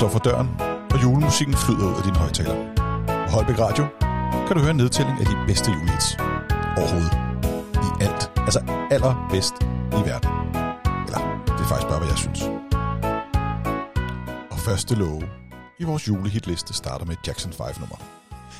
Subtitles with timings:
[0.00, 0.48] står for døren,
[0.92, 2.56] og julemusikken flyder ud af din højtaler.
[3.26, 3.84] På Holbæk Radio
[4.46, 6.16] kan du høre en nedtælling af de bedste julehits
[6.78, 7.12] overhovedet.
[7.86, 8.22] I alt.
[8.36, 8.60] Altså
[8.90, 9.54] allerbedst
[9.98, 10.30] i verden.
[11.06, 12.40] Eller, det er faktisk bare, hvad jeg synes.
[14.50, 15.22] Og første love
[15.78, 17.96] i vores julehitliste starter med Jackson 5-nummer.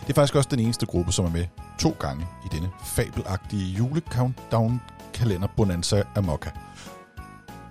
[0.00, 1.46] Det er faktisk også den eneste gruppe, som er med
[1.78, 6.50] to gange i denne fabelagtige jule-countdown-kalender Bonanza Amokka.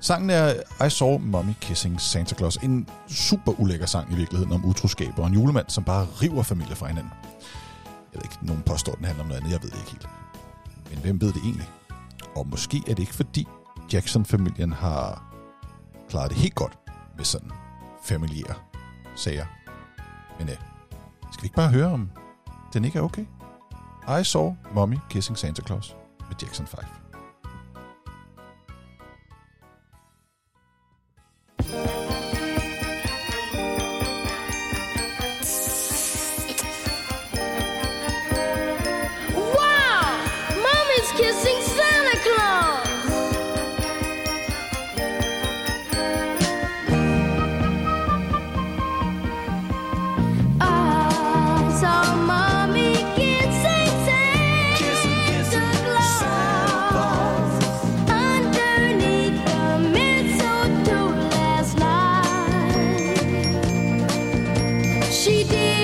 [0.02, 0.54] Sangen er
[0.86, 2.58] I Saw Mommy Kissing Santa Claus.
[2.58, 6.76] En super ulækker sang i virkeligheden om utroskab og en julemand, som bare river familier
[6.76, 7.12] fra hinanden.
[8.14, 9.52] Jeg ved ikke, nogen påstår, den handler om noget andet.
[9.52, 10.10] Jeg ved det ikke helt.
[10.90, 11.70] Men hvem ved det egentlig?
[12.36, 13.48] Og måske er det ikke fordi
[13.94, 15.34] Jackson-familien har
[16.10, 16.78] klaret det helt godt
[17.18, 17.52] med sådan
[18.04, 18.56] familiære
[19.16, 19.46] sager.
[20.40, 20.56] Men øh,
[21.32, 22.10] skal vi ikke bare høre, om
[22.74, 23.26] den ikke er okay?
[24.22, 25.96] I Saw Mommy Kissing Santa Claus
[26.30, 27.09] med Jackson 5.
[65.20, 65.79] she did.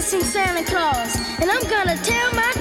[0.00, 2.52] Mommy kissing Santa Claus, and I'm gonna tell my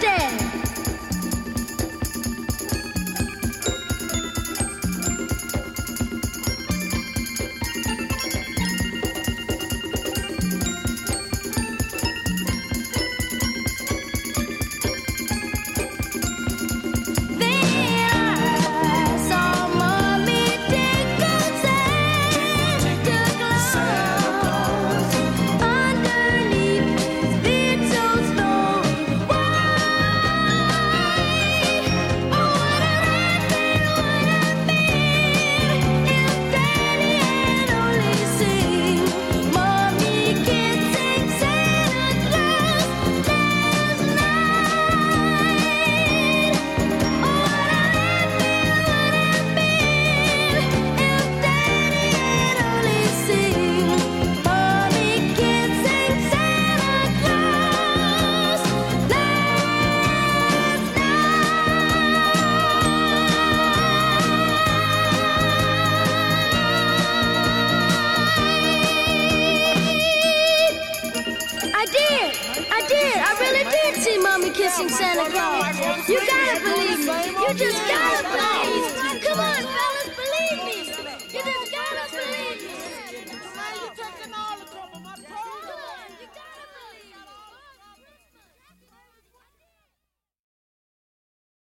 [74.70, 76.08] Kissing Santa Claus.
[76.08, 77.32] You gotta believe me.
[77.42, 77.99] You just gotta